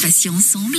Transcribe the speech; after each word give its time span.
Patients 0.00 0.34
ensemble. 0.34 0.76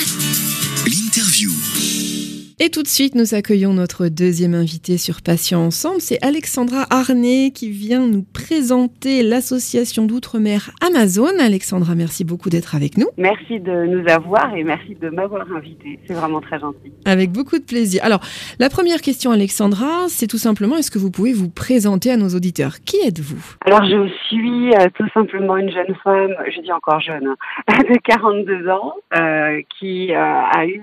L'interview. 0.86 2.45
Et 2.58 2.70
tout 2.70 2.84
de 2.84 2.88
suite, 2.88 3.16
nous 3.16 3.36
accueillons 3.36 3.74
notre 3.74 4.08
deuxième 4.08 4.54
invité 4.54 4.98
sur 4.98 5.22
Patients 5.22 5.60
Ensemble. 5.60 6.00
C'est 6.00 6.24
Alexandra 6.24 6.86
Arnay 6.90 7.52
qui 7.54 7.70
vient 7.70 8.08
nous 8.08 8.24
présenter 8.24 9.24
l'association 9.24 10.06
d'outre-mer 10.06 10.72
Amazon. 10.80 11.38
Alexandra, 11.38 11.96
merci 11.96 12.24
beaucoup 12.24 12.50
d'être 12.50 12.74
avec 12.74 12.98
nous. 12.98 13.08
Merci 13.18 13.60
de 13.60 13.86
nous 13.88 14.08
avoir 14.10 14.56
et 14.56 14.64
merci 14.64 14.96
de 14.96 15.10
m'avoir 15.10 15.46
invité. 15.52 16.00
C'est 16.08 16.14
vraiment 16.14 16.40
très 16.40 16.58
gentil. 16.58 16.94
Avec 17.04 17.30
beaucoup 17.34 17.60
de 17.60 17.66
plaisir. 17.66 18.02
Alors, 18.06 18.22
la 18.58 18.70
première 18.70 19.02
question, 19.02 19.32
Alexandra, 19.32 20.08
c'est 20.08 20.28
tout 20.28 20.38
simplement, 20.38 20.78
est-ce 20.78 20.92
que 20.92 21.00
vous 21.00 21.12
pouvez 21.12 21.34
vous 21.34 21.50
présenter 21.50 22.10
à 22.10 22.16
nos 22.16 22.30
auditeurs? 22.30 22.80
Qui 22.86 23.06
êtes-vous? 23.06 23.58
Alors, 23.66 23.84
je 23.84 24.08
suis 24.30 24.74
euh, 24.76 24.88
tout 24.96 25.10
simplement 25.14 25.58
une 25.58 25.72
jeune 25.72 25.94
femme, 26.06 26.34
je 26.56 26.62
dis 26.62 26.72
encore 26.72 27.02
jeune, 27.02 27.28
hein, 27.68 27.78
de 27.84 27.98
42 27.98 28.70
ans, 28.70 28.94
euh, 29.14 29.62
qui 29.78 30.14
euh, 30.14 30.16
a 30.16 30.66
eu 30.66 30.82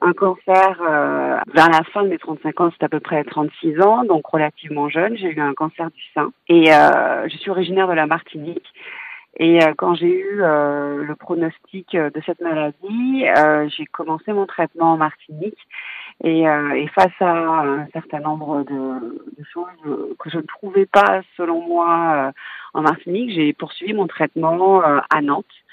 un 0.00 0.12
cancer 0.12 0.80
euh, 0.80 1.38
vers 1.52 1.70
la 1.70 1.82
fin 1.92 2.02
de 2.02 2.08
mes 2.08 2.18
35 2.18 2.60
ans, 2.60 2.70
c'est 2.72 2.84
à 2.84 2.88
peu 2.88 3.00
près 3.00 3.22
36 3.24 3.80
ans, 3.80 4.04
donc 4.04 4.26
relativement 4.26 4.88
jeune. 4.88 5.16
J'ai 5.16 5.30
eu 5.30 5.40
un 5.40 5.54
cancer 5.54 5.90
du 5.90 6.02
sein 6.14 6.32
et 6.48 6.72
euh, 6.72 7.28
je 7.28 7.36
suis 7.36 7.50
originaire 7.50 7.88
de 7.88 7.92
la 7.94 8.06
Martinique. 8.06 8.66
Et 9.36 9.62
euh, 9.64 9.74
quand 9.76 9.94
j'ai 9.94 10.20
eu 10.20 10.36
le 10.36 11.14
pronostic 11.18 11.96
de 11.96 12.22
cette 12.24 12.40
maladie, 12.40 13.24
j'ai 13.76 13.86
commencé 13.86 14.32
mon 14.32 14.46
traitement 14.46 14.92
en 14.92 14.96
Martinique. 14.96 15.58
Et, 16.22 16.42
et, 16.42 16.88
face 16.94 17.20
à 17.20 17.32
un 17.32 17.86
certain 17.92 18.20
nombre 18.20 18.62
de, 18.62 18.72
de, 19.36 19.44
choses 19.52 20.14
que 20.20 20.30
je 20.30 20.36
ne 20.36 20.42
trouvais 20.42 20.86
pas, 20.86 21.22
selon 21.36 21.60
moi, 21.66 22.32
en 22.72 22.82
Martinique, 22.82 23.32
j'ai 23.32 23.52
poursuivi 23.52 23.94
mon 23.94 24.06
traitement 24.06 24.80
à 24.80 25.20
Nantes 25.20 25.46
euh, 25.46 25.63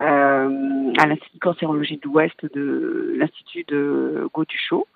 à 0.00 1.06
l'Institut 1.06 1.36
de 1.36 1.40
cancérologie 1.40 1.96
de 1.96 2.04
l'Ouest 2.04 2.44
de 2.54 3.14
l'Institut 3.18 3.64
de 3.68 4.28
Gauduchot, 4.32 4.86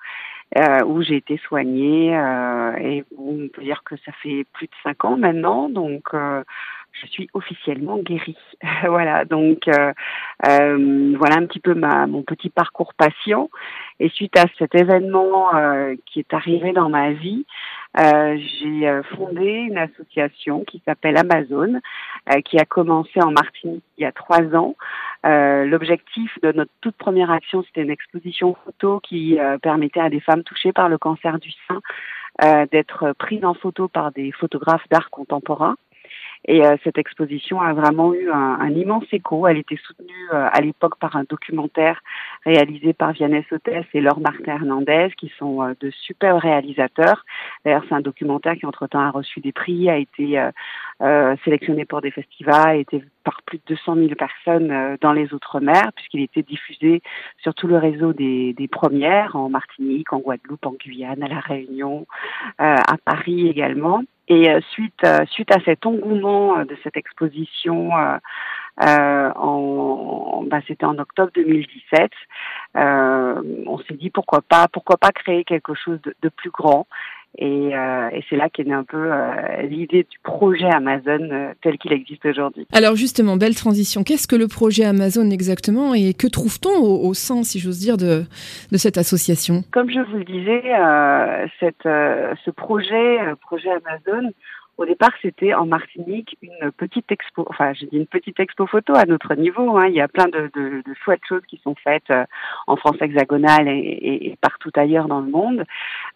euh, 0.57 0.85
où 0.85 1.03
j'ai 1.03 1.17
été 1.17 1.39
soignée. 1.39 2.17
Euh, 2.17 2.77
et 2.77 3.05
on 3.19 3.49
peut 3.49 3.63
dire 3.63 3.83
que 3.85 3.97
ça 4.05 4.13
fait 4.23 4.47
plus 4.53 4.67
de 4.67 4.73
cinq 4.83 5.05
ans 5.05 5.17
maintenant, 5.17 5.69
donc 5.69 6.15
euh, 6.15 6.43
je 6.93 7.07
suis 7.09 7.29
officiellement 7.35 7.99
guérie. 7.99 8.39
voilà, 8.87 9.25
donc 9.25 9.69
euh, 9.69 9.93
euh, 10.47 11.15
voilà 11.19 11.37
un 11.37 11.47
petit 11.47 11.61
peu 11.61 11.75
ma, 11.75 12.07
mon 12.07 12.23
petit 12.23 12.49
parcours 12.49 12.95
patient. 12.95 13.51
Et 13.99 14.09
suite 14.11 14.39
à 14.39 14.45
cet 14.59 14.75
événement 14.75 15.51
qui 16.07 16.21
est 16.21 16.35
arrivé 16.35 16.73
dans 16.73 16.91
ma 16.91 17.13
vie, 17.13 17.47
euh, 17.99 18.37
j'ai 18.39 18.89
euh, 18.89 19.03
fondé 19.15 19.45
une 19.45 19.79
association 19.79 20.65
qui 20.65 20.83
s'appelle 20.85 21.17
Amazon, 21.17 21.81
euh, 22.31 22.41
qui 22.43 22.59
a 22.59 22.67
commencé 22.67 23.23
en 23.23 23.31
Martinique 23.31 23.85
il 23.97 24.03
y 24.03 24.05
a 24.05 24.13
trois 24.13 24.43
ans. 24.55 24.77
L'objectif 25.25 26.39
de 26.43 26.53
notre 26.53 26.71
toute 26.81 26.97
première 26.97 27.33
action, 27.33 27.65
c'était 27.65 27.83
une 27.83 27.91
exposition 27.91 28.57
photo 28.65 29.01
qui 29.01 29.37
permettait 29.61 29.99
à 29.99 30.09
des 30.09 30.21
femmes 30.21 30.45
touchées 30.45 30.73
par 30.73 30.89
le 30.89 30.99
cancer 30.99 31.41
du 31.41 31.51
sein 31.67 32.67
d'être 32.71 33.13
prises 33.19 33.45
en 33.45 33.55
photo 33.55 33.89
par 33.89 34.13
des 34.13 34.31
photographes 34.31 34.89
d'art 34.89 35.11
contemporain. 35.11 35.75
Et 36.45 36.65
euh, 36.65 36.77
cette 36.85 36.99
exposition 36.99 37.61
a 37.61 37.73
vraiment 37.73 38.15
eu 38.15 38.31
un, 38.31 38.59
un 38.61 38.71
immense 38.71 39.05
écho. 39.13 39.47
Elle 39.47 39.59
était 39.59 39.79
soutenue 39.85 40.29
euh, 40.33 40.49
à 40.53 40.61
l'époque 40.61 40.99
par 40.99 41.17
un 41.17 41.25
documentaire 41.29 42.01
réalisé 42.45 42.93
par 42.93 43.13
Vianney 43.13 43.45
Sotes 43.49 43.69
et 43.95 44.01
Laure 44.01 44.21
Martin 44.21 44.55
Hernandez, 44.55 45.09
qui 45.17 45.33
sont 45.39 45.63
euh, 45.63 45.75
de 45.81 45.91
superbes 45.91 46.39
réalisateurs. 46.39 47.25
D'ailleurs, 47.65 47.85
c'est 47.89 47.95
un 47.95 48.01
documentaire 48.01 48.55
qui 48.55 48.67
entre-temps 48.67 49.01
a 49.01 49.11
reçu 49.11 49.41
des 49.41 49.53
prix, 49.53 49.89
a 49.91 49.97
été 49.97 50.39
sélectionné 51.45 51.85
pour 51.85 52.01
des 52.01 52.11
festivals, 52.11 52.69
a 52.69 52.75
été 52.77 53.03
par 53.27 53.43
plus 53.43 53.59
de 53.59 53.75
200 53.75 53.97
000 53.97 54.09
personnes 54.15 54.97
dans 55.03 55.13
les 55.13 55.35
Outre-mer, 55.35 55.91
puisqu'il 55.95 56.23
était 56.23 56.43
diffusé 56.43 57.03
sur 57.43 57.53
tout 57.55 57.67
le 57.67 57.77
réseau 57.77 58.15
des, 58.15 58.55
des, 58.55 58.69
premières, 58.69 59.37
en 59.37 59.51
Martinique, 59.51 60.13
en 60.13 60.21
Guadeloupe, 60.21 60.65
en 60.65 60.73
Guyane, 60.73 61.23
à 61.23 61.29
La 61.29 61.41
Réunion, 61.41 62.07
à 62.59 62.97
Paris 63.05 63.49
également. 63.49 64.03
Et 64.29 64.51
euh, 64.51 64.61
suite 64.73 65.05
euh, 65.05 65.25
suite 65.31 65.53
à 65.53 65.61
cet 65.65 65.87
engouement 65.87 66.59
euh, 66.59 66.65
de 66.65 66.77
cette 66.83 66.97
exposition, 66.97 67.93
euh, 68.83 69.31
en, 69.37 70.43
bah, 70.47 70.59
c'était 70.67 70.85
en 70.85 70.99
octobre 70.99 71.31
2017, 71.35 72.11
on 72.75 73.79
s'est 73.87 73.95
dit 73.95 74.11
pourquoi 74.11 74.43
pas 74.43 74.67
pourquoi 74.69 74.97
pas 74.97 75.11
créer 75.13 75.45
quelque 75.45 75.75
chose 75.75 76.01
de 76.03 76.29
plus 76.29 76.51
grand. 76.51 76.89
Et, 77.39 77.77
euh, 77.77 78.09
et 78.13 78.25
c'est 78.29 78.37
là 78.37 78.49
qu'est 78.49 78.65
née 78.65 78.73
un 78.73 78.85
peu 78.85 79.13
euh, 79.13 79.63
l'idée 79.63 80.07
du 80.11 80.19
projet 80.23 80.71
Amazon 80.71 81.29
euh, 81.31 81.53
tel 81.63 81.77
qu'il 81.77 81.93
existe 81.93 82.25
aujourd'hui. 82.25 82.67
Alors 82.73 82.97
justement, 82.97 83.37
belle 83.37 83.55
transition. 83.55 84.05
Qu'est-ce 84.05 84.27
que 84.27 84.37
le 84.37 84.49
projet 84.49 84.85
Amazon 84.85 85.31
exactement 85.31 85.93
et 85.93 86.15
que 86.15 86.27
trouve-t-on 86.27 86.79
au, 86.79 87.07
au, 87.07 87.15
sein, 87.15 87.43
si 87.43 87.59
j'ose 87.59 87.79
dire, 87.79 87.99
de, 87.99 88.25
de 88.73 88.77
cette 88.77 88.97
association? 88.97 89.65
Comme 89.71 89.91
je 89.91 90.01
vous 90.01 90.17
le 90.17 90.25
disais, 90.25 90.63
cette, 91.61 91.85
ce 91.85 92.51
projet, 92.51 93.19
projet 93.43 93.71
Amazon, 93.71 94.31
au 94.79 94.85
départ, 94.85 95.13
c'était 95.23 95.55
en 95.55 95.67
Martinique 95.67 96.37
une 96.43 96.71
petite 96.73 97.11
expo, 97.11 97.47
enfin, 97.49 97.73
j'ai 97.73 97.87
dit 97.87 97.97
une 97.97 98.07
petite 98.07 98.39
expo 98.39 98.67
photo 98.67 98.95
à 98.95 99.07
notre 99.07 99.35
niveau. 99.35 99.77
Hein. 99.79 99.87
Il 99.87 99.95
y 99.95 100.03
a 100.03 100.09
plein 100.09 100.27
de, 100.27 100.51
de, 100.55 100.83
de 100.85 100.95
chouettes 101.03 101.25
choses 101.27 101.43
qui 101.49 101.59
sont 101.65 101.75
faites 101.83 102.11
euh, 102.11 102.25
en 102.67 102.77
France 102.77 102.97
hexagonale 103.01 103.69
et, 103.69 103.79
et, 103.79 104.31
et, 104.31 104.37
partout 104.37 104.71
ailleurs 104.75 105.09
dans 105.09 105.21
le 105.21 105.31
monde. 105.31 105.65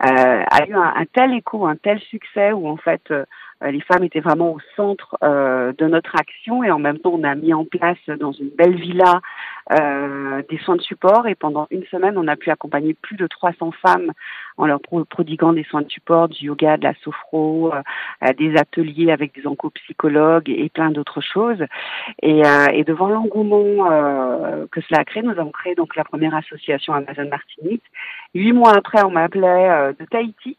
Euh, 0.04 0.44
a 0.50 0.66
eu 0.66 0.74
un, 0.74 0.92
un, 0.94 1.04
tel 1.06 1.32
écho, 1.32 1.66
un 1.66 1.76
tel 1.76 2.00
succès 2.00 2.52
où 2.52 2.68
en 2.68 2.76
fait 2.76 3.02
euh, 3.10 3.24
les 3.62 3.80
femmes 3.80 4.04
étaient 4.04 4.20
vraiment 4.20 4.52
au 4.52 4.58
centre 4.76 5.16
euh, 5.22 5.72
de 5.76 5.86
notre 5.86 6.16
action 6.16 6.64
et 6.64 6.70
en 6.70 6.78
même 6.78 6.98
temps 6.98 7.12
on 7.14 7.24
a 7.24 7.34
mis 7.34 7.52
en 7.52 7.64
place 7.64 7.98
dans 8.18 8.32
une 8.32 8.50
belle 8.50 8.76
villa 8.76 9.20
euh, 9.72 10.42
des 10.48 10.58
soins 10.58 10.76
de 10.76 10.82
support 10.82 11.26
et 11.28 11.34
pendant 11.34 11.66
une 11.70 11.84
semaine 11.84 12.16
on 12.16 12.26
a 12.28 12.36
pu 12.36 12.50
accompagner 12.50 12.94
plus 12.94 13.16
de 13.16 13.26
300 13.26 13.72
femmes 13.82 14.12
en 14.60 14.66
leur 14.66 14.80
prodiguant 14.80 15.52
des 15.52 15.64
soins 15.64 15.82
de 15.82 15.90
support, 15.90 16.28
du 16.28 16.46
yoga, 16.46 16.76
de 16.76 16.84
la 16.84 16.94
sophro, 17.02 17.72
euh, 17.72 18.32
des 18.34 18.56
ateliers 18.56 19.10
avec 19.10 19.34
des 19.34 19.46
oncopsychologues 19.46 20.50
et 20.50 20.68
plein 20.68 20.90
d'autres 20.90 21.22
choses. 21.22 21.64
Et, 22.22 22.44
euh, 22.44 22.66
et 22.72 22.84
devant 22.84 23.08
l'engouement 23.08 23.90
euh, 23.90 24.66
que 24.70 24.80
cela 24.82 25.00
a 25.00 25.04
créé, 25.04 25.22
nous 25.22 25.30
avons 25.30 25.50
créé 25.50 25.74
donc 25.74 25.96
la 25.96 26.04
première 26.04 26.34
association 26.34 26.92
Amazon 26.92 27.28
Martinique. 27.28 27.84
Huit 28.34 28.52
mois 28.52 28.76
après, 28.76 29.02
on 29.02 29.10
m'appelait 29.10 29.94
de 29.98 30.04
Tahiti 30.04 30.56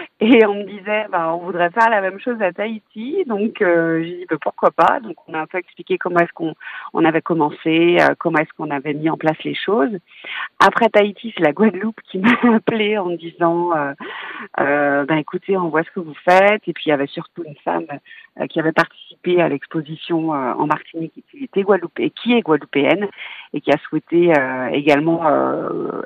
et 0.20 0.44
on 0.46 0.54
me 0.54 0.64
disait, 0.64 1.06
bah, 1.10 1.34
on 1.34 1.38
voudrait 1.38 1.70
faire 1.70 1.90
la 1.90 2.00
même 2.00 2.20
chose 2.20 2.40
à 2.40 2.52
Tahiti. 2.52 3.24
Donc, 3.26 3.60
euh, 3.62 4.02
j'ai 4.02 4.16
dit, 4.18 4.26
bah, 4.28 4.36
pourquoi 4.40 4.70
pas? 4.70 5.00
Donc, 5.00 5.16
on 5.28 5.34
a 5.34 5.40
un 5.40 5.46
peu 5.46 5.58
expliqué 5.58 5.98
comment 5.98 6.20
est-ce 6.20 6.32
qu'on 6.32 6.54
on 6.92 7.04
avait 7.04 7.22
commencé, 7.22 7.98
euh, 8.00 8.14
comment 8.18 8.38
est-ce 8.38 8.52
qu'on 8.56 8.70
avait 8.70 8.94
mis 8.94 9.10
en 9.10 9.16
place 9.16 9.36
les 9.44 9.54
choses. 9.54 9.96
Après 10.58 10.88
Tahiti, 10.88 11.32
c'est 11.36 11.42
la 11.42 11.52
Guadeloupe 11.52 12.00
qui 12.10 12.18
m'a 12.18 12.30
appelé 12.54 12.98
en 12.98 13.06
me 13.06 13.16
disant, 13.16 13.76
euh, 13.76 13.92
euh, 14.60 15.04
ben, 15.04 15.16
écoutez, 15.16 15.56
on 15.56 15.68
voit 15.68 15.82
ce 15.82 15.90
que 15.90 16.00
vous 16.00 16.14
faites. 16.24 16.62
Et 16.66 16.72
puis, 16.72 16.84
il 16.86 16.90
y 16.90 16.92
avait 16.92 17.06
surtout 17.06 17.42
une 17.44 17.56
femme 17.64 17.86
euh, 18.40 18.46
qui 18.46 18.60
avait 18.60 18.72
participé 18.72 19.40
à 19.40 19.48
l'exposition 19.48 20.34
euh, 20.34 20.52
en 20.54 20.66
Martinique, 20.66 21.24
qui 21.30 21.44
était 21.44 21.62
Guadeloupe 21.62 22.00
qui 22.22 22.34
est 22.34 22.40
guadeloupéenne 22.40 23.08
et 23.52 23.60
qui 23.60 23.70
a 23.70 23.78
souhaité 23.88 24.32
également 24.72 25.26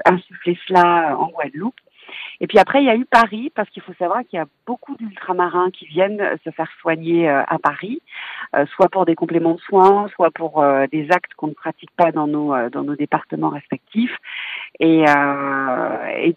insuffler 0.04 0.58
cela 0.66 1.16
en 1.18 1.28
Guadeloupe. 1.28 1.74
Et 2.40 2.46
puis 2.46 2.58
après, 2.58 2.82
il 2.82 2.86
y 2.86 2.90
a 2.90 2.96
eu 2.96 3.04
Paris, 3.04 3.50
parce 3.54 3.68
qu'il 3.70 3.82
faut 3.82 3.94
savoir 3.94 4.20
qu'il 4.20 4.38
y 4.38 4.42
a 4.42 4.46
beaucoup 4.66 4.96
d'ultramarins 4.96 5.70
qui 5.70 5.86
viennent 5.86 6.22
se 6.44 6.50
faire 6.50 6.70
soigner 6.80 7.28
euh, 7.28 7.42
à 7.46 7.58
Paris, 7.58 8.00
euh, 8.54 8.66
soit 8.74 8.88
pour 8.88 9.06
des 9.06 9.14
compléments 9.14 9.54
de 9.54 9.60
soins, 9.60 10.08
soit 10.14 10.30
pour 10.30 10.62
euh, 10.62 10.86
des 10.90 11.08
actes 11.10 11.34
qu'on 11.34 11.48
ne 11.48 11.54
pratique 11.54 11.90
pas 11.96 12.12
dans 12.12 12.26
nos, 12.26 12.54
dans 12.70 12.82
nos 12.82 12.96
départements 12.96 13.50
respectifs. 13.50 14.16
Et, 14.80 15.04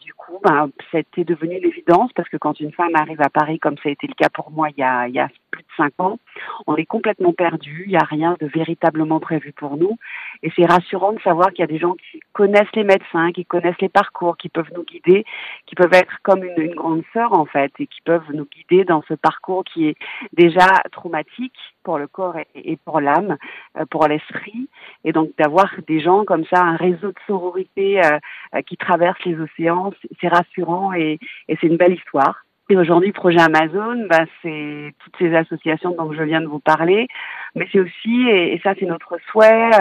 du 0.01 0.13
coup, 0.13 0.39
ben, 0.43 0.69
c'était 0.91 1.23
devenu 1.23 1.59
l'évidence, 1.59 2.11
parce 2.13 2.29
que 2.29 2.37
quand 2.37 2.59
une 2.59 2.71
femme 2.71 2.95
arrive 2.95 3.21
à 3.21 3.29
Paris, 3.29 3.59
comme 3.59 3.77
ça 3.77 3.89
a 3.89 3.91
été 3.91 4.07
le 4.07 4.13
cas 4.13 4.29
pour 4.29 4.51
moi 4.51 4.69
il 4.69 4.79
y 4.79 4.83
a, 4.83 5.07
il 5.07 5.13
y 5.13 5.19
a 5.19 5.29
plus 5.51 5.63
de 5.63 5.68
ans, 5.99 6.19
on 6.67 6.75
est 6.75 6.85
complètement 6.85 7.33
perdu, 7.33 7.83
il 7.85 7.91
n'y 7.91 7.97
a 7.97 8.03
rien 8.03 8.35
de 8.39 8.47
véritablement 8.47 9.19
prévu 9.19 9.51
pour 9.53 9.77
nous. 9.77 9.97
Et 10.43 10.51
c'est 10.55 10.65
rassurant 10.65 11.13
de 11.13 11.21
savoir 11.21 11.49
qu'il 11.49 11.59
y 11.59 11.63
a 11.63 11.67
des 11.67 11.79
gens 11.79 11.93
qui 11.93 12.19
connaissent 12.33 12.75
les 12.75 12.83
médecins, 12.83 13.31
qui 13.31 13.45
connaissent 13.45 13.81
les 13.81 13.89
parcours, 13.89 14.37
qui 14.37 14.49
peuvent 14.49 14.71
nous 14.75 14.83
guider, 14.83 15.25
qui 15.65 15.75
peuvent 15.75 15.93
être 15.93 16.17
comme 16.23 16.43
une, 16.43 16.75
grande 16.75 17.03
sœur 17.13 17.33
en 17.33 17.45
fait, 17.45 17.71
et 17.79 17.87
qui 17.87 18.01
peuvent 18.01 18.31
nous 18.33 18.45
guider 18.45 18.83
dans 18.85 19.03
ce 19.07 19.13
parcours 19.13 19.63
qui 19.63 19.87
est 19.87 19.95
déjà 20.33 20.67
traumatique 20.91 21.57
pour 21.83 21.97
le 21.97 22.07
corps 22.07 22.35
et, 22.55 22.77
pour 22.85 23.01
l'âme, 23.01 23.37
euh, 23.77 23.85
pour 23.89 24.07
l'esprit, 24.07 24.69
et 25.03 25.11
donc 25.11 25.31
d'avoir 25.37 25.71
des 25.87 25.99
gens 25.99 26.23
comme 26.25 26.45
ça, 26.45 26.61
un 26.61 26.75
réseau 26.75 27.07
de 27.07 27.19
sororité 27.27 27.99
euh, 28.03 28.19
euh, 28.55 28.61
qui 28.61 28.77
traverse 28.77 29.19
les 29.25 29.39
océans, 29.39 29.91
c'est 30.21 30.27
rassurant 30.27 30.93
et 30.93 31.19
c'est 31.47 31.67
une 31.67 31.77
belle 31.77 31.93
histoire. 31.93 32.43
Et 32.71 32.77
aujourd'hui, 32.77 33.11
projet 33.11 33.39
Amazon, 33.39 34.05
bah, 34.07 34.25
c'est 34.43 34.93
toutes 34.99 35.17
ces 35.17 35.35
associations 35.35 35.95
dont 35.97 36.13
je 36.13 36.21
viens 36.21 36.39
de 36.39 36.45
vous 36.45 36.59
parler, 36.59 37.07
mais 37.55 37.67
c'est 37.71 37.79
aussi, 37.79 38.29
et, 38.29 38.59
ça 38.63 38.75
c'est 38.79 38.85
notre 38.85 39.17
souhait, 39.31 39.71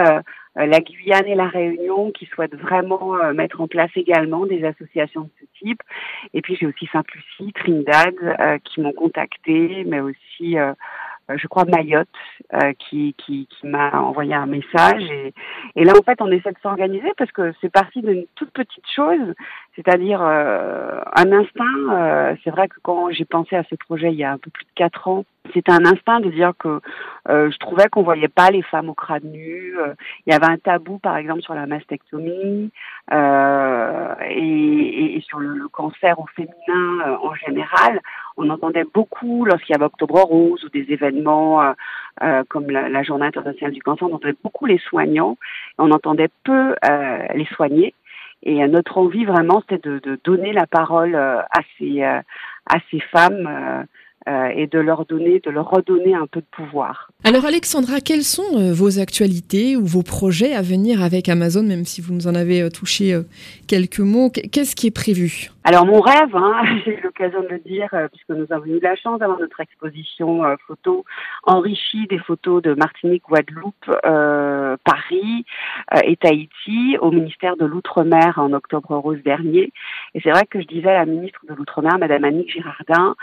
euh, 0.57 0.65
la 0.65 0.79
Guyane 0.79 1.27
et 1.27 1.35
la 1.35 1.47
Réunion 1.47 2.11
qui 2.11 2.25
souhaitent 2.25 2.55
vraiment 2.55 3.15
euh, 3.15 3.33
mettre 3.33 3.61
en 3.61 3.67
place 3.67 3.91
également 3.95 4.47
des 4.47 4.65
associations 4.65 5.21
de 5.21 5.29
ce 5.39 5.45
type. 5.59 5.83
Et 6.33 6.41
puis 6.41 6.57
j'ai 6.59 6.65
aussi 6.65 6.87
Sainte-Lucie, 6.91 7.53
Trinidad 7.53 8.15
euh, 8.23 8.57
qui 8.63 8.81
m'ont 8.81 8.93
contacté, 8.93 9.83
mais 9.85 9.99
aussi 9.99 10.57
je 11.31 11.47
crois 11.47 11.65
Mayotte, 11.65 12.07
qui, 12.79 13.13
qui, 13.13 13.47
qui 13.47 13.67
m'a 13.67 13.91
envoyé 14.01 14.33
un 14.33 14.47
message. 14.47 15.03
Et, 15.11 15.31
et 15.75 15.83
là, 15.83 15.93
en 15.95 16.01
fait, 16.01 16.19
on 16.23 16.31
essaie 16.31 16.51
de 16.51 16.57
s'organiser 16.59 17.11
parce 17.19 17.31
que 17.31 17.53
c'est 17.61 17.71
parti 17.71 18.01
d'une 18.01 18.25
toute 18.33 18.49
petite 18.49 18.89
chose, 18.95 19.35
c'est-à-dire 19.79 20.21
un 20.21 21.31
instinct. 21.31 22.35
c'est 22.43 22.49
vrai 22.49 22.67
que 22.67 22.75
quand 22.81 23.11
j'ai 23.11 23.23
pensé 23.23 23.55
à 23.55 23.63
ce 23.69 23.75
projet 23.75 24.11
il 24.11 24.17
y 24.17 24.25
a 24.25 24.31
un 24.33 24.37
peu 24.37 24.49
plus 24.51 24.65
de 24.65 24.71
quatre 24.75 25.07
ans, 25.07 25.23
c'était 25.53 25.71
un 25.71 25.85
instinct 25.85 26.19
de 26.19 26.29
dire 26.29 26.51
que 26.59 26.81
je 27.27 27.57
trouvais 27.59 27.87
qu'on 27.87 28.03
voyait 28.03 28.27
pas 28.27 28.51
les 28.51 28.61
femmes 28.61 28.89
au 28.89 28.93
crâne 28.93 29.23
nu. 29.23 29.73
il 30.25 30.33
y 30.33 30.35
avait 30.35 30.51
un 30.51 30.57
tabou, 30.57 30.97
par 30.97 31.15
exemple, 31.15 31.41
sur 31.41 31.53
la 31.53 31.65
mastectomie 31.65 32.71
et, 33.11 33.15
sur 35.27 35.39
le, 35.39 35.67
cancer 35.69 36.19
au 36.19 36.25
féminin 36.35 37.17
en 37.21 37.33
général 37.35 38.01
on 38.39 38.49
entendait 38.49 38.85
beaucoup 38.93 39.45
lorsqu'il 39.45 39.73
y 39.73 39.75
avait 39.75 39.85
Octobre 39.85 40.21
Rose 40.21 40.63
ou 40.63 40.69
des 40.69 40.85
événements 40.89 41.61
euh, 41.61 41.73
euh, 42.23 42.43
comme 42.47 42.69
la, 42.71 43.03
Journée 43.03 43.25
internationale 43.25 43.73
du 43.73 43.81
cancer, 43.81 44.07
on 44.07 44.15
entendait 44.15 44.35
beaucoup 44.43 44.65
les 44.65 44.77
soignants, 44.77 45.37
on 45.77 45.91
entendait 45.91 46.29
peu 46.43 46.75
euh, 46.89 47.17
les 47.35 47.45
soigner. 47.45 47.93
Et 48.43 48.65
notre 48.67 48.97
envie 48.97 49.25
vraiment, 49.25 49.61
c'était 49.67 49.89
de, 49.89 50.19
donner 50.23 50.53
la 50.53 50.67
parole 50.67 51.15
à 51.15 51.47
ces 51.77 52.01
à 52.01 52.77
ces 52.91 52.99
femmes 52.99 53.85
euh, 54.27 54.49
et 54.53 54.67
de 54.67 54.79
leur 54.79 55.05
donner, 55.05 55.39
de 55.39 55.49
leur 55.49 55.69
redonner 55.69 56.13
un 56.13 56.27
peu 56.27 56.41
de 56.41 56.45
pouvoir. 56.51 57.09
Alors 57.23 57.45
Alexandra, 57.45 58.01
quelles 58.01 58.23
sont 58.23 58.57
euh, 58.57 58.73
vos 58.73 58.99
actualités 58.99 59.77
ou 59.77 59.85
vos 59.85 60.03
projets 60.03 60.53
à 60.53 60.61
venir 60.61 61.01
avec 61.01 61.29
Amazon, 61.29 61.63
même 61.63 61.85
si 61.85 62.01
vous 62.01 62.13
nous 62.13 62.27
en 62.27 62.35
avez 62.35 62.61
euh, 62.61 62.69
touché 62.69 63.17
quelques 63.67 64.01
mots? 64.01 64.29
Qu'est-ce 64.29 64.75
qui 64.75 64.87
est 64.87 64.95
prévu? 64.95 65.49
Alors 65.63 65.85
mon 65.85 66.01
rêve, 66.01 66.35
hein, 66.35 66.63
j'ai 66.85 66.99
eu 66.99 67.01
l'occasion 67.01 67.41
de 67.41 67.47
le 67.47 67.59
dire, 67.59 67.87
puisque 68.11 68.29
nous 68.29 68.45
avons 68.53 68.65
eu 68.65 68.79
la 68.81 68.95
chance 68.97 69.19
d'avoir 69.19 69.39
notre 69.39 69.61
exposition 69.61 70.41
photo 70.67 71.05
enrichie 71.43 72.05
des 72.07 72.19
photos 72.19 72.61
de 72.61 72.73
Martinique, 72.73 73.23
Guadeloupe, 73.23 73.89
et 76.03 76.15
Tahiti 76.17 76.97
au 76.99 77.11
ministère 77.11 77.57
de 77.57 77.65
l'Outre-mer 77.65 78.37
en 78.37 78.53
octobre 78.53 78.95
rose 78.95 79.21
dernier. 79.23 79.71
Et 80.13 80.21
c'est 80.21 80.31
vrai 80.31 80.45
que 80.45 80.61
je 80.61 80.67
disais 80.67 80.89
à 80.89 80.99
la 80.99 81.05
ministre 81.05 81.39
de 81.47 81.53
l'Outre-mer, 81.53 81.97
Madame 81.99 82.23
Annick 82.23 82.51
Girardin, 82.51 83.15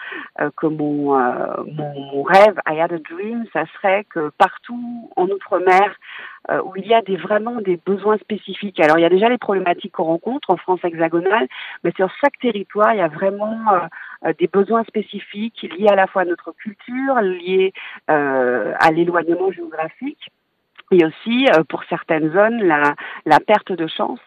que 0.57 0.67
mon 0.67 1.07
euh, 1.15 1.63
mon, 1.67 2.23
rêve, 2.23 2.59
I 2.67 2.81
had 2.81 2.93
a 2.93 2.99
dream, 2.99 3.45
ça 3.53 3.65
serait 3.75 4.05
que 4.05 4.31
partout 4.39 5.11
en 5.17 5.27
Outre-mer, 5.27 5.95
euh, 6.51 6.63
où 6.63 6.77
il 6.77 6.87
y 6.87 6.95
a 6.95 7.03
des, 7.03 7.17
vraiment 7.17 7.61
des 7.61 7.79
besoins 7.85 8.19
spécifiques. 8.19 8.81
Alors 8.81 8.99
il 8.99 9.03
y 9.03 9.05
a 9.05 9.11
déjà 9.11 9.29
les 9.29 9.39
problématiques 9.39 9.93
qu'on 9.93 10.05
rencontre 10.05 10.51
en 10.51 10.57
France 10.57 10.81
hexagonale, 10.85 11.47
mais 11.85 11.93
sur 11.97 12.11
chaque 12.21 12.39
territoire, 12.39 12.95
il 12.95 12.99
y 12.99 13.03
a 13.03 13.09
vraiment 13.09 13.59
euh, 14.25 14.33
des 14.39 14.47
besoins 14.47 14.85
spécifiques 14.85 15.67
liés 15.77 15.89
à 15.89 15.97
la 15.97 16.07
fois 16.07 16.23
à 16.23 16.25
notre 16.25 16.53
culture, 16.53 17.21
liés 17.21 17.73
à 18.09 18.91
l'éloignement 18.93 19.51
géographique 19.51 20.31
et 20.93 21.05
aussi 21.05 21.47
pour 21.69 21.83
certaines 21.85 22.33
zones 22.33 22.63
la, 22.63 22.95
la 23.25 23.41
perte 23.41 23.73
de 23.73 23.87
chance 23.87 24.21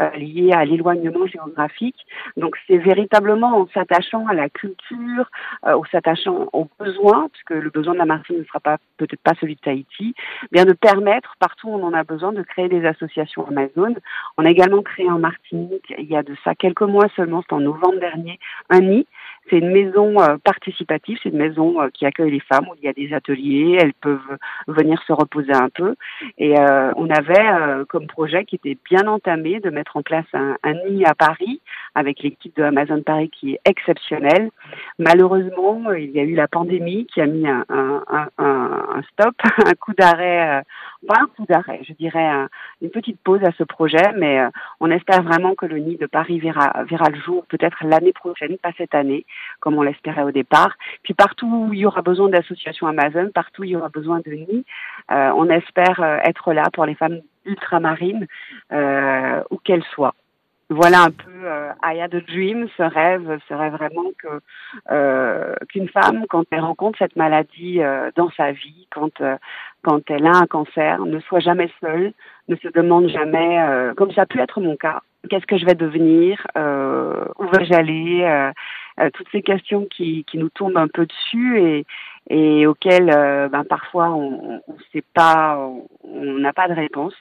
euh, 0.00 0.10
liées 0.16 0.50
à 0.52 0.64
l'éloignement 0.64 1.24
géographique. 1.26 2.04
Donc 2.36 2.56
c'est 2.66 2.78
véritablement 2.78 3.58
en 3.58 3.68
s'attachant 3.68 4.26
à 4.26 4.34
la 4.34 4.48
culture, 4.48 5.30
euh, 5.66 5.74
en 5.74 5.84
s'attachant 5.84 6.48
aux 6.52 6.68
besoins, 6.80 7.28
puisque 7.32 7.50
le 7.50 7.70
besoin 7.70 7.92
de 7.92 7.98
la 7.98 8.04
Martinique 8.04 8.40
ne 8.40 8.46
sera 8.46 8.58
pas 8.58 8.78
peut-être 8.96 9.22
pas 9.22 9.34
celui 9.40 9.54
de 9.54 9.60
Tahiti, 9.60 10.16
bien 10.50 10.64
de 10.64 10.72
permettre 10.72 11.36
partout 11.38 11.68
où 11.68 11.74
on 11.74 11.84
en 11.84 11.92
a 11.92 12.02
besoin 12.02 12.32
de 12.32 12.42
créer 12.42 12.68
des 12.68 12.84
associations 12.84 13.46
Amazon. 13.46 13.94
On 14.36 14.44
a 14.44 14.50
également 14.50 14.82
créé 14.82 15.08
en 15.08 15.20
Martinique 15.20 15.94
il 15.96 16.06
y 16.06 16.16
a 16.16 16.24
de 16.24 16.34
ça 16.42 16.56
quelques 16.56 16.82
mois 16.82 17.06
seulement, 17.14 17.44
c'est 17.48 17.54
en 17.54 17.60
novembre 17.60 18.00
dernier, 18.00 18.40
un 18.70 18.80
nid 18.80 19.06
c'est 19.50 19.58
une 19.58 19.70
maison 19.70 20.20
euh, 20.20 20.36
participative, 20.42 21.18
c'est 21.22 21.28
une 21.28 21.38
maison 21.38 21.80
euh, 21.80 21.88
qui 21.92 22.06
accueille 22.06 22.30
les 22.30 22.40
femmes 22.40 22.66
où 22.68 22.74
il 22.78 22.84
y 22.84 22.88
a 22.88 22.92
des 22.92 23.12
ateliers, 23.12 23.78
elles 23.80 23.94
peuvent 23.94 24.38
venir 24.68 25.02
se 25.06 25.12
reposer 25.12 25.52
un 25.52 25.68
peu. 25.68 25.94
Et 26.38 26.58
euh, 26.58 26.92
on 26.96 27.10
avait 27.10 27.84
comme 27.88 28.06
projet 28.06 28.44
qui 28.44 28.56
était 28.56 28.78
bien 28.90 29.06
entamé 29.06 29.60
de 29.60 29.70
mettre 29.70 29.96
en 29.96 30.02
place 30.02 30.24
un, 30.32 30.56
un 30.62 30.74
nid 30.88 31.04
à 31.04 31.14
Paris 31.14 31.60
avec 31.94 32.22
l'équipe 32.22 32.56
de 32.56 32.62
Amazon 32.62 33.02
Paris 33.02 33.30
qui 33.30 33.54
est 33.54 33.60
exceptionnelle. 33.64 34.50
Malheureusement, 34.98 35.92
il 35.92 36.10
y 36.10 36.20
a 36.20 36.22
eu 36.22 36.34
la 36.34 36.48
pandémie 36.48 37.06
qui 37.06 37.20
a 37.20 37.26
mis 37.26 37.46
un, 37.46 37.64
un, 37.68 38.28
un, 38.38 39.02
stop, 39.12 39.34
un 39.66 39.74
coup 39.74 39.92
d'arrêt, 39.96 40.62
pas 41.06 41.20
un 41.20 41.26
coup 41.26 41.44
d'arrêt, 41.48 41.80
je 41.86 41.92
dirais 41.92 42.30
une 42.80 42.90
petite 42.90 43.20
pause 43.22 43.42
à 43.44 43.52
ce 43.52 43.64
projet, 43.64 44.12
mais 44.16 44.40
on 44.80 44.90
espère 44.90 45.22
vraiment 45.22 45.54
que 45.54 45.66
le 45.66 45.78
nid 45.78 45.96
de 45.96 46.06
Paris 46.06 46.40
verra, 46.40 46.84
verra 46.84 47.10
le 47.10 47.18
jour 47.20 47.44
peut-être 47.46 47.84
l'année 47.84 48.12
prochaine, 48.12 48.56
pas 48.58 48.72
cette 48.76 48.94
année 48.94 49.24
comme 49.60 49.76
on 49.76 49.82
l'espérait 49.82 50.22
au 50.22 50.30
départ. 50.30 50.74
Puis 51.02 51.14
partout 51.14 51.68
où 51.68 51.72
il 51.72 51.80
y 51.80 51.86
aura 51.86 52.02
besoin 52.02 52.28
d'associations 52.28 52.86
Amazon, 52.86 53.30
partout 53.34 53.62
où 53.62 53.64
il 53.64 53.70
y 53.70 53.76
aura 53.76 53.88
besoin 53.88 54.20
de 54.20 54.30
nids, 54.30 54.64
euh, 55.10 55.30
on 55.36 55.48
espère 55.48 56.00
euh, 56.00 56.18
être 56.24 56.52
là 56.52 56.64
pour 56.72 56.86
les 56.86 56.94
femmes 56.94 57.20
ultramarines, 57.44 58.26
euh, 58.72 59.42
où 59.50 59.58
qu'elles 59.58 59.84
soient. 59.94 60.14
Voilà 60.70 61.02
un 61.02 61.10
peu 61.10 61.30
euh, 61.44 61.72
I 61.84 62.00
had 62.00 62.14
a 62.14 62.20
dream, 62.22 62.68
ce 62.78 62.82
rêve 62.82 63.38
serait 63.48 63.68
vraiment 63.68 64.10
que 64.18 64.40
euh, 64.90 65.54
qu'une 65.68 65.90
femme, 65.90 66.24
quand 66.30 66.44
elle 66.50 66.60
rencontre 66.60 66.98
cette 66.98 67.16
maladie 67.16 67.80
dans 68.16 68.30
sa 68.30 68.52
vie, 68.52 68.88
quand 68.90 69.22
quand 69.82 70.10
elle 70.10 70.26
a 70.26 70.36
un 70.36 70.46
cancer, 70.46 71.04
ne 71.04 71.20
soit 71.20 71.40
jamais 71.40 71.70
seule, 71.82 72.14
ne 72.48 72.56
se 72.56 72.68
demande 72.68 73.08
jamais, 73.08 73.62
comme 73.98 74.10
ça 74.12 74.22
a 74.22 74.26
pu 74.26 74.40
être 74.40 74.62
mon 74.62 74.76
cas, 74.76 75.02
qu'est-ce 75.28 75.46
que 75.46 75.58
je 75.58 75.66
vais 75.66 75.74
devenir, 75.74 76.46
où 76.56 77.46
vais-je 77.52 77.74
aller, 77.74 78.52
toutes 79.12 79.28
ces 79.32 79.42
questions 79.42 79.86
qui, 79.86 80.24
qui 80.24 80.38
nous 80.38 80.50
tombent 80.50 80.76
un 80.76 80.88
peu 80.88 81.06
dessus 81.06 81.60
et, 81.60 81.86
et 82.30 82.66
auxquelles 82.66 83.10
euh, 83.10 83.48
ben, 83.48 83.64
parfois 83.64 84.10
on 84.10 84.62
ne 84.68 84.82
sait 84.92 85.04
pas, 85.14 85.58
on 86.02 86.24
n'a 86.38 86.52
pas 86.52 86.68
de 86.68 86.74
réponse. 86.74 87.14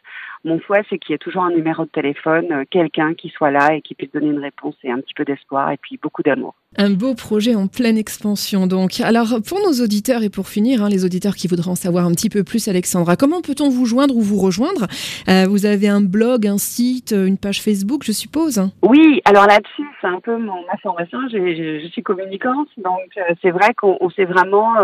Mon 0.45 0.59
souhait, 0.59 0.83
c'est 0.89 0.97
qu'il 0.97 1.13
y 1.13 1.15
ait 1.15 1.19
toujours 1.19 1.43
un 1.43 1.51
numéro 1.51 1.85
de 1.85 1.89
téléphone, 1.89 2.51
euh, 2.51 2.63
quelqu'un 2.69 3.13
qui 3.13 3.29
soit 3.29 3.51
là 3.51 3.75
et 3.75 3.81
qui 3.81 3.95
puisse 3.95 4.11
donner 4.11 4.27
une 4.27 4.39
réponse 4.39 4.75
et 4.83 4.91
un 4.91 4.99
petit 4.99 5.13
peu 5.13 5.23
d'espoir 5.23 5.71
et 5.71 5.77
puis 5.77 5.97
beaucoup 6.01 6.21
d'amour. 6.21 6.53
Un 6.75 6.89
beau 6.89 7.13
projet 7.13 7.55
en 7.55 7.67
pleine 7.67 7.97
expansion 7.97 8.67
donc. 8.67 8.99
Alors 8.99 9.35
pour 9.47 9.59
nos 9.59 9.83
auditeurs 9.83 10.23
et 10.23 10.29
pour 10.29 10.47
finir, 10.47 10.83
hein, 10.83 10.89
les 10.89 11.05
auditeurs 11.05 11.35
qui 11.35 11.47
voudraient 11.47 11.69
en 11.69 11.75
savoir 11.75 12.05
un 12.05 12.11
petit 12.11 12.29
peu 12.29 12.43
plus, 12.43 12.67
Alexandra, 12.67 13.15
comment 13.15 13.41
peut-on 13.41 13.69
vous 13.69 13.85
joindre 13.85 14.15
ou 14.17 14.21
vous 14.21 14.39
rejoindre? 14.39 14.87
Euh, 15.29 15.45
Vous 15.47 15.65
avez 15.65 15.87
un 15.87 16.01
blog, 16.01 16.47
un 16.47 16.57
site, 16.57 17.11
une 17.11 17.37
page 17.37 17.61
Facebook, 17.61 18.03
je 18.03 18.11
suppose 18.11 18.69
Oui, 18.81 19.21
alors 19.25 19.45
là-dessus, 19.45 19.87
c'est 20.01 20.07
un 20.07 20.19
peu 20.19 20.35
mon 20.37 20.65
information. 20.73 21.19
Je, 21.31 21.81
je, 21.83 21.87
suis 21.87 22.03
communicante, 22.03 22.67
donc 22.77 23.09
euh, 23.17 23.33
c'est 23.41 23.51
vrai 23.51 23.73
qu'on 23.75 24.09
s'est 24.09 24.25
vraiment 24.25 24.75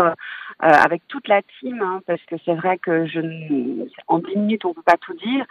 euh, 0.62 0.68
avec 0.68 1.00
toute 1.08 1.26
la 1.26 1.40
team, 1.58 1.80
hein, 1.80 2.00
parce 2.06 2.20
que 2.24 2.36
c'est 2.44 2.54
vrai 2.54 2.76
que 2.76 3.06
je, 3.06 3.20
en 4.08 4.18
10 4.18 4.36
minutes, 4.36 4.64
on 4.66 4.74
peut 4.74 4.82
pas 4.82 4.98
tout 4.98 5.14
dire. 5.14 5.46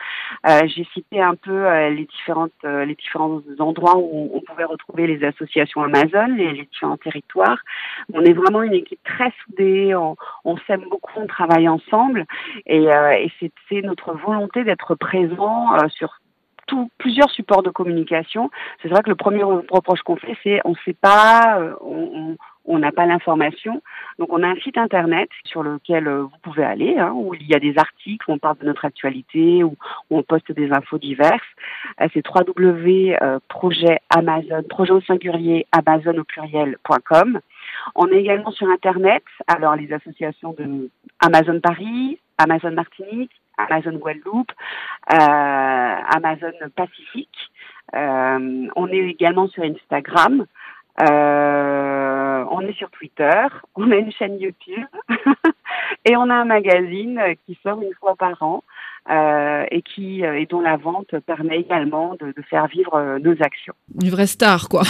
Euh, 0.47 0.61
j'ai 0.67 0.85
cité 0.93 1.21
un 1.21 1.35
peu 1.35 1.65
euh, 1.67 1.89
les 1.89 2.05
différentes 2.05 2.51
euh, 2.65 2.85
les 2.85 2.95
différents 2.95 3.41
endroits 3.59 3.97
où 3.97 4.31
on, 4.33 4.41
pouvait 4.41 4.63
retrouver 4.63 5.07
les 5.07 5.23
associations 5.25 5.83
Amazon, 5.83 6.27
les, 6.35 6.53
les, 6.53 6.65
différents 6.65 6.97
territoires. 6.97 7.59
On 8.13 8.21
est 8.23 8.33
vraiment 8.33 8.63
une 8.63 8.73
équipe 8.73 9.03
très 9.03 9.31
soudée, 9.43 9.95
on, 9.95 10.57
s'aime 10.67 10.85
beaucoup, 10.89 11.13
on 11.17 11.27
travaille 11.27 11.67
ensemble 11.67 12.25
et, 12.65 12.87
c'est 13.69 13.81
notre 13.81 14.13
volonté 14.13 14.63
d'être 14.63 14.95
présent 14.95 15.67
sur 15.89 16.19
plusieurs 16.97 17.29
supports 17.29 17.63
de 17.63 17.69
communication. 17.69 18.49
C'est 18.81 18.89
vrai 18.89 19.01
que 19.03 19.09
le 19.09 19.15
premier 19.15 19.43
reproche 19.43 20.01
qu'on 20.01 20.15
fait, 20.15 20.37
c'est 20.43 20.61
on 20.65 20.71
ne 20.71 20.75
sait 20.85 20.95
pas, 20.99 21.59
on 22.65 22.79
n'a 22.79 22.91
pas 22.91 23.05
l'information. 23.05 23.81
Donc 24.19 24.31
on 24.31 24.43
a 24.43 24.47
un 24.47 24.55
site 24.57 24.77
internet 24.77 25.29
sur 25.43 25.63
lequel 25.63 26.07
euh, 26.07 26.23
vous 26.23 26.37
pouvez 26.41 26.63
aller, 26.63 26.97
hein, 26.97 27.11
où 27.15 27.33
il 27.33 27.47
y 27.47 27.55
a 27.55 27.59
des 27.59 27.77
articles, 27.77 28.29
où 28.29 28.33
on 28.33 28.37
parle 28.37 28.57
de 28.59 28.65
notre 28.65 28.85
actualité, 28.85 29.63
où, 29.63 29.75
on 30.09 30.23
poste 30.23 30.51
des 30.51 30.71
infos 30.71 30.97
diverses. 30.97 31.39
Euh, 32.01 32.07
c'est 32.13 32.23
www.projetamazon, 32.27 34.63
projet 34.69 34.91
au 34.91 34.99
singulier, 35.01 35.65
amazon 35.71 36.19
au. 36.19 36.25
On 37.95 38.07
est 38.07 38.19
également 38.19 38.51
sur 38.51 38.67
internet, 38.69 39.23
alors 39.47 39.75
les 39.75 39.91
associations 39.93 40.53
de 40.53 40.89
Amazon 41.19 41.59
Paris, 41.61 42.19
Amazon 42.37 42.71
Martinique, 42.71 43.31
Amazon 43.57 43.97
Guadeloupe, 43.97 44.51
euh, 45.11 45.15
Amazon 45.15 46.51
Pacifique. 46.75 47.49
on 47.93 48.87
est 48.87 49.09
également 49.09 49.47
sur 49.47 49.63
Instagram. 49.63 50.45
Euh, 51.01 51.88
on 52.59 52.67
est 52.67 52.73
sur 52.73 52.89
Twitter, 52.91 53.47
on 53.75 53.89
a 53.91 53.95
une 53.95 54.11
chaîne 54.11 54.39
YouTube 54.39 54.87
et 56.05 56.15
on 56.15 56.29
a 56.29 56.35
un 56.35 56.45
magazine 56.45 57.21
qui 57.45 57.57
sort 57.63 57.81
une 57.81 57.93
fois 57.93 58.15
par 58.15 58.41
an 58.43 58.63
euh, 59.09 59.65
et 59.71 59.81
qui 59.81 60.23
euh, 60.23 60.39
et 60.39 60.45
dont 60.45 60.61
la 60.61 60.77
vente 60.77 61.15
permet 61.25 61.59
également 61.61 62.15
de, 62.19 62.31
faire 62.47 62.67
vivre 62.67 62.93
euh, 62.93 63.17
nos 63.17 63.31
actions. 63.41 63.73
Une 64.01 64.09
vraie 64.09 64.27
star, 64.27 64.69
quoi. 64.69 64.83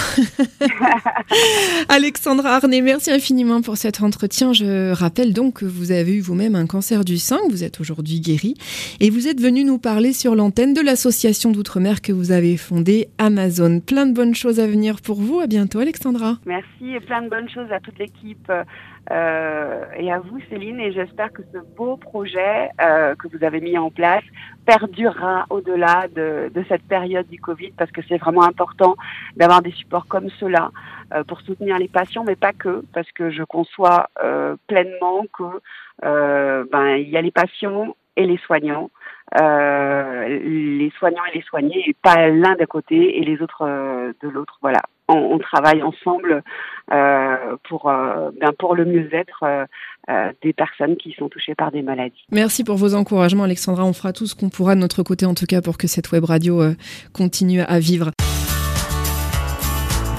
Alexandra 1.89 2.55
Arnay, 2.55 2.81
merci 2.81 3.11
infiniment 3.11 3.61
pour 3.61 3.77
cet 3.77 4.01
entretien. 4.01 4.51
Je 4.51 4.91
rappelle 4.91 5.33
donc 5.33 5.59
que 5.59 5.65
vous 5.65 5.91
avez 5.91 6.17
eu 6.17 6.19
vous-même 6.19 6.55
un 6.55 6.67
cancer 6.67 7.05
du 7.05 7.17
sein, 7.17 7.37
vous 7.49 7.63
êtes 7.63 7.79
aujourd'hui 7.79 8.19
guéri, 8.19 8.55
et 8.99 9.09
vous 9.09 9.27
êtes 9.27 9.39
venu 9.39 9.63
nous 9.63 9.79
parler 9.79 10.11
sur 10.11 10.35
l'antenne 10.35 10.73
de 10.73 10.81
l'association 10.81 11.51
d'outre-mer 11.51 12.01
que 12.01 12.11
vous 12.11 12.31
avez 12.31 12.57
fondée, 12.57 13.07
Amazon. 13.19 13.79
Plein 13.79 14.05
de 14.05 14.13
bonnes 14.13 14.35
choses 14.35 14.59
à 14.59 14.67
venir 14.67 14.97
pour 15.01 15.21
vous. 15.21 15.39
À 15.39 15.47
bientôt, 15.47 15.79
Alexandra. 15.79 16.35
Merci 16.45 16.93
et 16.93 16.99
plein 16.99 17.21
de 17.21 17.29
bonnes 17.29 17.49
choses 17.49 17.71
à 17.71 17.79
toute 17.79 17.97
l'équipe 17.97 18.51
euh, 19.11 19.85
et 19.97 20.11
à 20.11 20.19
vous 20.19 20.39
Céline 20.49 20.79
et 20.79 20.91
j'espère 20.91 21.31
que 21.31 21.41
ce 21.51 21.57
beau 21.75 21.97
projet 21.97 22.69
euh, 22.79 23.15
que 23.15 23.27
vous 23.27 23.43
avez 23.43 23.59
mis 23.59 23.77
en 23.77 23.89
place 23.89 24.23
perdurera 24.65 25.47
au-delà 25.49 26.07
de, 26.15 26.51
de, 26.53 26.63
cette 26.69 26.83
période 26.83 27.27
du 27.27 27.39
Covid 27.39 27.71
parce 27.71 27.91
que 27.91 28.01
c'est 28.07 28.17
vraiment 28.17 28.43
important 28.43 28.95
d'avoir 29.35 29.63
des 29.63 29.71
supports 29.71 30.05
comme 30.07 30.29
cela 30.39 30.69
euh, 31.13 31.23
pour 31.23 31.41
soutenir 31.41 31.79
les 31.79 31.87
patients 31.87 32.23
mais 32.23 32.35
pas 32.35 32.53
que 32.53 32.83
parce 32.93 33.11
que 33.11 33.31
je 33.31 33.43
conçois 33.43 34.09
euh, 34.23 34.55
pleinement 34.67 35.25
que 35.33 35.59
euh, 36.05 36.65
ben 36.71 36.97
il 36.97 37.09
y 37.09 37.17
a 37.17 37.21
les 37.21 37.31
patients 37.31 37.95
et 38.15 38.27
les 38.27 38.37
soignants 38.37 38.91
les 39.37 40.91
soignants 40.97 41.25
et 41.31 41.37
les 41.37 41.43
soignés, 41.43 41.83
et 41.87 41.95
pas 42.01 42.27
l'un 42.29 42.55
d'un 42.55 42.65
côté 42.65 43.17
et 43.17 43.23
les 43.23 43.41
autres 43.41 43.63
euh, 43.65 44.13
de 44.21 44.29
l'autre. 44.29 44.57
Voilà, 44.61 44.81
on, 45.07 45.15
on, 45.15 45.39
travaille 45.39 45.83
ensemble 45.83 46.43
euh, 46.91 47.55
pour, 47.67 47.89
euh, 47.89 48.31
ben 48.39 48.51
pour 48.57 48.75
le 48.75 48.85
mieux-être 48.85 49.43
euh, 50.09 50.31
des 50.41 50.53
personnes 50.53 50.97
qui 50.97 51.13
sont 51.17 51.29
touchées 51.29 51.55
par 51.55 51.71
des 51.71 51.81
maladies. 51.81 52.25
Merci 52.31 52.63
pour 52.63 52.77
vos 52.77 52.95
encouragements, 52.95 53.43
Alexandra. 53.43 53.85
On 53.85 53.93
fera 53.93 54.13
tout 54.13 54.25
ce 54.25 54.35
qu'on 54.35 54.49
pourra 54.49 54.75
de 54.75 54.79
notre 54.79 55.03
côté, 55.03 55.25
en 55.25 55.33
tout 55.33 55.45
cas, 55.45 55.61
pour 55.61 55.77
que 55.77 55.87
cette 55.87 56.11
web 56.11 56.25
radio 56.25 56.61
continue 57.13 57.61
à 57.61 57.79
vivre. 57.79 58.11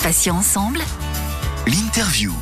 Patients 0.03 0.37
ensemble. 0.37 0.81
L'interview. 1.67 2.33